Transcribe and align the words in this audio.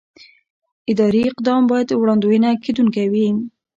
اداري 0.91 1.21
اقدام 1.29 1.61
باید 1.71 1.89
وړاندوينه 1.99 2.49
کېدونکی 2.63 3.05
وي. 3.13 3.27